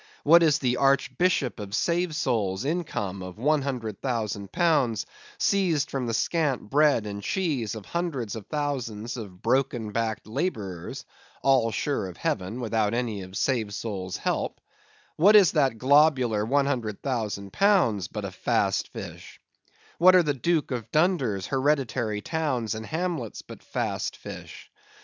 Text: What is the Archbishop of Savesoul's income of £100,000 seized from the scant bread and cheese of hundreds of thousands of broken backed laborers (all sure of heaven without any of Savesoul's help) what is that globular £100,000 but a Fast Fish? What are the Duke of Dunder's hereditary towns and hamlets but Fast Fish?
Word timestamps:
What 0.23 0.41
is 0.41 0.57
the 0.57 0.77
Archbishop 0.77 1.59
of 1.59 1.75
Savesoul's 1.75 2.65
income 2.65 3.21
of 3.21 3.35
£100,000 3.35 5.05
seized 5.37 5.91
from 5.91 6.07
the 6.07 6.13
scant 6.15 6.71
bread 6.71 7.05
and 7.05 7.21
cheese 7.21 7.75
of 7.75 7.85
hundreds 7.85 8.35
of 8.35 8.47
thousands 8.47 9.15
of 9.15 9.43
broken 9.43 9.91
backed 9.91 10.25
laborers 10.25 11.05
(all 11.43 11.71
sure 11.71 12.07
of 12.07 12.17
heaven 12.17 12.59
without 12.61 12.95
any 12.95 13.21
of 13.21 13.37
Savesoul's 13.37 14.17
help) 14.17 14.59
what 15.17 15.35
is 15.35 15.51
that 15.51 15.77
globular 15.77 16.43
£100,000 16.47 18.09
but 18.11 18.25
a 18.25 18.31
Fast 18.31 18.87
Fish? 18.87 19.39
What 19.99 20.15
are 20.15 20.23
the 20.23 20.33
Duke 20.33 20.71
of 20.71 20.91
Dunder's 20.91 21.45
hereditary 21.45 22.21
towns 22.21 22.73
and 22.73 22.87
hamlets 22.87 23.43
but 23.43 23.61
Fast 23.61 24.17
Fish? 24.17 24.71